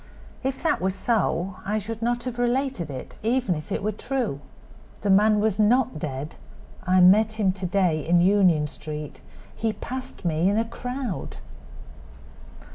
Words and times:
If 0.41 0.63
that 0.63 0.81
were 0.81 0.89
so 0.89 1.57
I 1.63 1.77
should 1.77 2.01
not 2.01 2.23
have 2.23 2.39
related 2.39 2.89
it, 2.89 3.17
even 3.21 3.53
if 3.53 3.71
it 3.71 3.83
were 3.83 3.91
true. 3.91 4.41
The 5.01 5.11
man 5.11 5.39
was 5.39 5.59
not 5.59 5.99
dead; 5.99 6.37
I 6.87 6.99
met 7.01 7.33
him 7.33 7.51
to 7.51 7.67
day 7.67 8.03
in 8.07 8.19
Union 8.19 8.65
street. 8.65 9.21
He 9.55 9.73
passed 9.73 10.25
me 10.25 10.49
in 10.49 10.57
a 10.57 10.65
crowd." 10.65 11.37